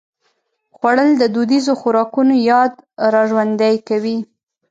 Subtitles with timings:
[0.77, 2.71] خوړل د دودیزو خوراکونو یاد
[3.15, 4.17] راژوندي کوي